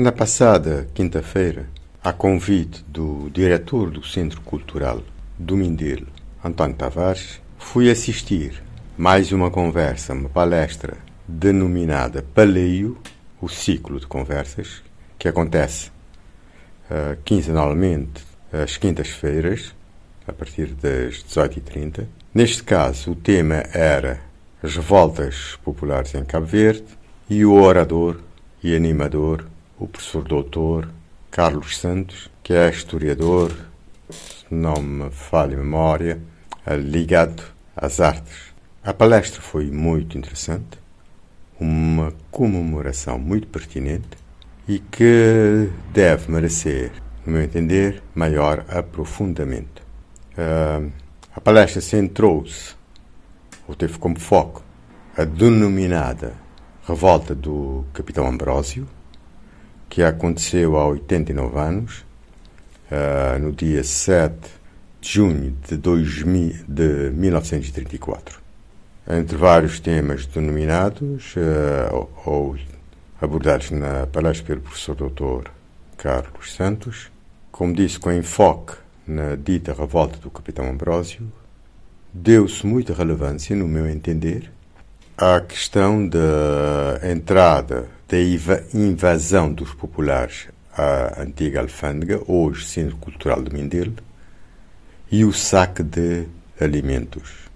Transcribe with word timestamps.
Na 0.00 0.12
passada 0.12 0.86
quinta-feira, 0.94 1.68
a 2.04 2.12
convite 2.12 2.84
do 2.86 3.28
diretor 3.30 3.90
do 3.90 4.00
Centro 4.06 4.40
Cultural 4.42 5.02
do 5.36 5.56
Mindelo, 5.56 6.06
António 6.44 6.76
Tavares, 6.76 7.40
fui 7.58 7.90
assistir 7.90 8.62
mais 8.96 9.32
uma 9.32 9.50
conversa, 9.50 10.12
uma 10.12 10.28
palestra 10.28 10.98
denominada 11.26 12.24
Paleio, 12.32 12.96
o 13.40 13.48
ciclo 13.48 13.98
de 13.98 14.06
conversas, 14.06 14.84
que 15.18 15.26
acontece 15.26 15.90
uh, 16.88 17.20
quinzenalmente 17.24 18.22
às 18.52 18.76
quintas-feiras, 18.76 19.74
a 20.28 20.32
partir 20.32 20.74
das 20.74 21.24
18h30. 21.24 22.06
Neste 22.32 22.62
caso, 22.62 23.10
o 23.10 23.16
tema 23.16 23.64
era 23.74 24.20
as 24.62 24.76
revoltas 24.76 25.58
populares 25.64 26.14
em 26.14 26.24
Cabo 26.24 26.46
Verde 26.46 26.86
e 27.28 27.44
o 27.44 27.52
orador 27.60 28.20
e 28.62 28.76
animador, 28.76 29.44
o 29.78 29.86
professor 29.86 30.24
doutor 30.24 30.88
Carlos 31.30 31.78
Santos, 31.78 32.30
que 32.42 32.52
é 32.52 32.68
historiador, 32.68 33.52
se 34.10 34.46
não 34.50 34.82
me 34.82 35.10
falha 35.10 35.56
a 35.56 35.60
memória, 35.60 36.20
ligado 36.76 37.42
às 37.76 38.00
artes. 38.00 38.54
A 38.82 38.92
palestra 38.92 39.40
foi 39.40 39.70
muito 39.70 40.18
interessante, 40.18 40.78
uma 41.60 42.12
comemoração 42.30 43.18
muito 43.18 43.46
pertinente 43.46 44.16
e 44.66 44.78
que 44.78 45.70
deve 45.92 46.30
merecer, 46.30 46.92
no 47.24 47.32
meu 47.32 47.42
entender, 47.42 48.02
maior 48.14 48.64
aprofundamento. 48.68 49.82
Uh, 50.32 50.90
a 51.34 51.40
palestra 51.40 51.80
centrou-se, 51.80 52.74
ou 53.66 53.74
teve 53.74 53.98
como 53.98 54.18
foco, 54.18 54.62
a 55.16 55.24
denominada 55.24 56.34
revolta 56.86 57.34
do 57.34 57.84
Capitão 57.92 58.26
Ambrósio, 58.26 58.88
que 59.88 60.02
aconteceu 60.02 60.76
há 60.76 60.86
89 60.86 61.58
anos, 61.58 62.04
uh, 62.90 63.38
no 63.40 63.52
dia 63.52 63.82
7 63.82 64.36
de 65.00 65.08
junho 65.08 65.56
de, 65.68 65.76
2000, 65.76 66.64
de 66.66 67.10
1934. 67.10 68.40
Entre 69.10 69.36
vários 69.36 69.80
temas 69.80 70.26
denominados 70.26 71.34
uh, 71.36 72.08
ou 72.26 72.56
abordados 73.20 73.70
na 73.70 74.06
palestra 74.06 74.46
pelo 74.46 74.60
professor 74.60 74.94
Dr. 74.94 75.50
Carlos 75.96 76.54
Santos, 76.54 77.10
como 77.50 77.74
disse, 77.74 77.98
com 77.98 78.12
enfoque 78.12 78.74
na 79.06 79.34
dita 79.34 79.72
revolta 79.72 80.18
do 80.18 80.30
Capitão 80.30 80.68
Ambrósio, 80.68 81.32
deu-se 82.12 82.66
muita 82.66 82.92
relevância, 82.92 83.56
no 83.56 83.66
meu 83.66 83.88
entender, 83.88 84.52
à 85.18 85.40
questão 85.40 86.06
da 86.06 87.00
entrada 87.02 87.88
da 88.08 88.16
invasão 88.72 89.52
dos 89.52 89.74
populares 89.74 90.46
à 90.72 91.22
antiga 91.22 91.60
alfândega, 91.60 92.22
hoje 92.28 92.64
Centro 92.66 92.96
Cultural 92.98 93.42
de 93.42 93.52
Mindelo, 93.52 93.96
e 95.10 95.24
o 95.24 95.32
saque 95.32 95.82
de 95.82 96.24
alimentos 96.60 97.50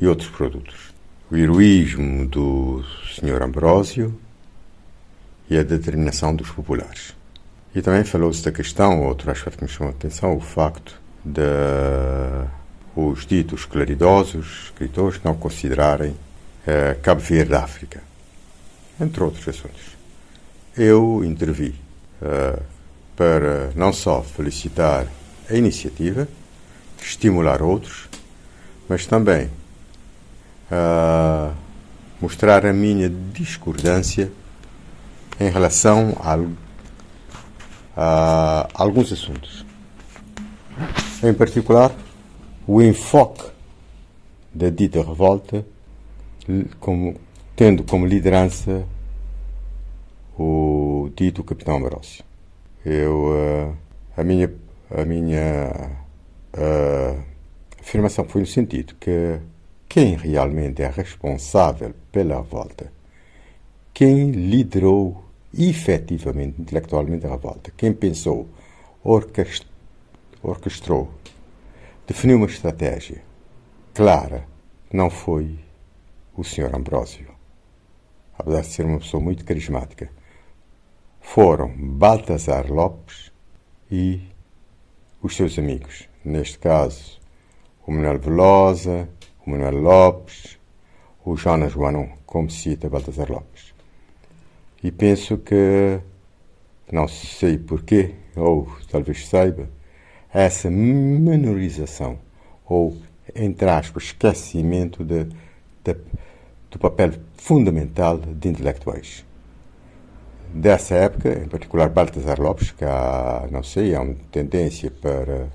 e 0.00 0.06
outros 0.08 0.28
produtos. 0.30 0.92
O 1.30 1.36
heroísmo 1.36 2.26
do 2.26 2.84
Sr. 3.14 3.40
Ambrósio 3.40 4.18
e 5.48 5.56
a 5.56 5.62
determinação 5.62 6.34
dos 6.34 6.50
populares. 6.50 7.14
E 7.72 7.80
também 7.80 8.02
falou-se 8.02 8.44
da 8.44 8.50
questão, 8.50 9.04
outro 9.04 9.30
aspecto 9.30 9.58
que 9.58 9.64
me 9.64 9.70
chamou 9.70 9.92
a 9.92 9.96
atenção, 9.96 10.36
o 10.36 10.40
facto 10.40 11.00
de 11.24 11.40
os 12.96 13.24
ditos 13.26 13.64
claridosos, 13.64 14.64
escritores, 14.64 15.20
não 15.22 15.36
considerarem 15.36 16.16
uh, 16.66 17.00
Cabo 17.00 17.20
Verde 17.20 17.54
África 17.54 18.02
entre 19.00 19.22
outros 19.22 19.46
assuntos. 19.46 19.96
Eu 20.76 21.22
intervi 21.24 21.74
uh, 22.22 22.62
para 23.14 23.70
não 23.74 23.92
só 23.92 24.22
felicitar 24.22 25.06
a 25.48 25.54
iniciativa, 25.54 26.28
estimular 27.00 27.62
outros, 27.62 28.08
mas 28.88 29.06
também 29.06 29.50
uh, 30.70 31.54
mostrar 32.20 32.66
a 32.66 32.72
minha 32.72 33.08
discordância 33.08 34.30
em 35.38 35.50
relação 35.50 36.16
a, 36.20 36.38
a 37.96 38.68
alguns 38.74 39.12
assuntos. 39.12 39.64
Em 41.22 41.32
particular, 41.32 41.92
o 42.66 42.82
enfoque 42.82 43.44
da 44.52 44.70
dita 44.70 44.98
revolta 44.98 45.64
como 46.80 47.14
tendo 47.54 47.84
como 47.84 48.06
liderança 48.06 48.86
o 50.38 51.10
dito 51.16 51.42
Capitão 51.42 51.76
Ambrosio. 51.76 52.24
Eu, 52.84 53.30
uh, 53.30 53.76
a 54.16 54.22
minha, 54.22 54.52
a 54.90 55.04
minha 55.04 55.90
uh, 56.54 57.22
afirmação 57.80 58.24
foi 58.26 58.42
no 58.42 58.46
sentido 58.46 58.94
que 59.00 59.40
quem 59.88 60.16
realmente 60.16 60.82
é 60.82 60.88
responsável 60.88 61.94
pela 62.12 62.36
revolta, 62.36 62.92
quem 63.94 64.30
liderou 64.30 65.24
efetivamente, 65.58 66.60
intelectualmente 66.60 67.26
a 67.26 67.30
revolta, 67.30 67.72
quem 67.76 67.94
pensou, 67.94 68.46
orquestrou, 69.02 71.08
definiu 72.06 72.36
uma 72.36 72.46
estratégia 72.46 73.22
clara, 73.94 74.44
não 74.92 75.08
foi 75.08 75.58
o 76.36 76.44
Sr. 76.44 76.74
Ambrósio 76.74 77.36
apesar 78.38 78.60
de 78.60 78.66
ser 78.66 78.86
uma 78.86 78.98
pessoa 78.98 79.22
muito 79.22 79.44
carismática, 79.44 80.10
foram 81.20 81.74
Baltazar 81.76 82.70
Lopes 82.70 83.32
e 83.90 84.20
os 85.22 85.34
seus 85.34 85.58
amigos. 85.58 86.08
Neste 86.24 86.58
caso, 86.58 87.20
o 87.86 87.92
Manuel 87.92 88.18
Velosa, 88.18 89.08
o 89.44 89.50
Manuel 89.50 89.80
Lopes, 89.80 90.58
o 91.24 91.36
Jonas 91.36 91.74
Guanon, 91.74 92.08
como 92.24 92.50
cita 92.50 92.88
Baltazar 92.88 93.30
Lopes. 93.30 93.74
E 94.82 94.92
penso 94.92 95.38
que, 95.38 95.98
não 96.92 97.08
sei 97.08 97.58
porquê, 97.58 98.14
ou 98.36 98.68
talvez 98.90 99.26
saiba, 99.26 99.68
essa 100.32 100.70
menorização, 100.70 102.18
ou, 102.64 102.96
entre 103.34 103.68
aspas, 103.68 104.04
esquecimento 104.04 105.02
de, 105.02 105.24
de 105.82 105.96
do 106.76 106.78
papel 106.78 107.14
fundamental 107.38 108.18
de 108.18 108.48
intelectuais. 108.48 109.24
Dessa 110.52 110.94
época, 110.94 111.42
em 111.42 111.48
particular 111.48 111.88
Baltasar 111.88 112.40
Lopes, 112.40 112.70
que 112.70 112.84
há, 112.84 113.48
não 113.50 113.62
sei, 113.62 113.94
há 113.94 114.02
uma 114.02 114.14
tendência 114.30 114.90
para 114.90 115.48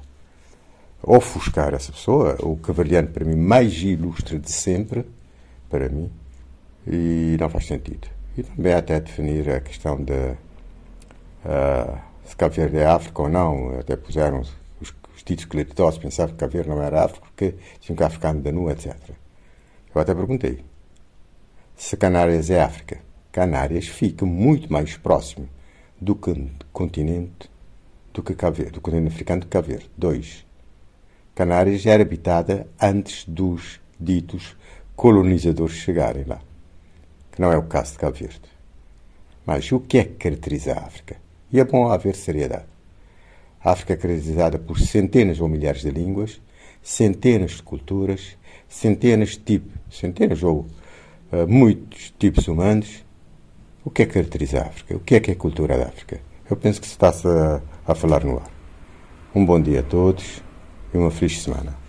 ofuscar 1.03 1.73
essa 1.73 1.91
pessoa, 1.91 2.35
o 2.41 2.57
cavaliano 2.57 3.07
para 3.07 3.23
mim 3.23 3.35
mais 3.35 3.73
ilustre 3.81 4.37
de 4.39 4.51
sempre, 4.51 5.05
para 5.69 5.89
mim, 5.89 6.11
e 6.85 7.37
não 7.39 7.49
faz 7.49 7.67
sentido. 7.67 8.07
E 8.35 8.43
também 8.43 8.73
até 8.73 8.99
definir 8.99 9.49
a 9.49 9.59
questão 9.59 10.03
de 10.03 10.13
uh, 10.13 11.97
se 12.25 12.35
Cabo 12.35 12.55
é 12.57 12.85
África 12.85 13.21
ou 13.21 13.29
não, 13.29 13.79
até 13.79 13.95
puseram 13.95 14.39
os, 14.39 14.53
os 14.81 15.23
títulos 15.23 15.45
cleritosos, 15.45 15.99
pensavam 15.99 16.35
que 16.35 16.39
Cabo 16.39 16.67
não 16.67 16.81
era 16.81 17.05
África 17.05 17.25
porque 17.27 17.55
tinham 17.79 17.95
que 17.95 18.03
africano 18.03 18.41
da 18.41 18.51
nua, 18.51 18.71
etc. 18.71 18.95
Eu 19.93 20.01
até 20.01 20.13
perguntei, 20.13 20.63
se 21.81 21.97
Canárias 21.97 22.51
é 22.51 22.61
África, 22.61 22.99
Canárias 23.31 23.87
fica 23.87 24.23
muito 24.23 24.71
mais 24.71 24.97
próximo 24.97 25.49
do 25.99 26.15
continente 26.71 27.49
do 28.13 28.21
que 28.21 28.35
Cabo 28.35 28.63
do 28.65 28.79
continente 28.79 29.11
africano 29.11 29.41
de 29.41 29.47
Cabo 29.47 29.67
Verde. 29.67 29.89
Dois. 29.97 30.45
Canárias 31.33 31.83
era 31.87 32.03
habitada 32.03 32.67
antes 32.79 33.25
dos 33.27 33.81
ditos 33.99 34.55
colonizadores 34.95 35.73
chegarem 35.73 36.23
lá, 36.23 36.39
que 37.31 37.41
não 37.41 37.51
é 37.51 37.57
o 37.57 37.63
caso 37.63 37.93
de 37.93 37.97
Cabo 37.97 38.15
Verde. 38.15 38.41
Mas 39.43 39.71
o 39.71 39.79
que 39.79 39.97
é 39.97 40.03
que 40.03 40.13
caracteriza 40.13 40.73
a 40.73 40.85
África? 40.85 41.17
E 41.51 41.59
é 41.59 41.65
bom 41.65 41.91
haver 41.91 42.15
seriedade. 42.15 42.65
A 43.59 43.71
África 43.71 43.93
é 43.93 43.97
caracterizada 43.97 44.59
por 44.59 44.79
centenas 44.79 45.41
ou 45.41 45.49
milhares 45.49 45.81
de 45.81 45.89
línguas, 45.89 46.39
centenas 46.83 47.53
de 47.53 47.63
culturas, 47.63 48.37
centenas 48.69 49.29
de 49.29 49.39
tipos, 49.39 49.73
centenas 49.89 50.43
ou 50.43 50.67
uh, 51.31 51.47
muitos 51.47 52.13
tipos 52.17 52.47
humanos. 52.47 53.03
O 53.83 53.89
que 53.89 54.03
é 54.03 54.05
que 54.05 54.13
caracteriza 54.13 54.59
a 54.59 54.67
África? 54.67 54.95
O 54.95 54.99
que 54.99 55.15
é 55.15 55.19
que 55.19 55.31
é 55.31 55.33
a 55.33 55.37
cultura 55.37 55.77
da 55.77 55.85
África? 55.85 56.19
Eu 56.49 56.55
penso 56.55 56.79
que 56.79 56.87
se 56.87 56.93
está-se 56.93 57.27
a, 57.27 57.61
a 57.87 57.95
falar 57.95 58.23
no 58.23 58.37
ar. 58.37 58.49
Um 59.33 59.45
bom 59.45 59.59
dia 59.59 59.79
a 59.79 59.83
todos 59.83 60.43
e 60.93 60.97
uma 60.97 61.09
feliz 61.09 61.41
semana. 61.41 61.80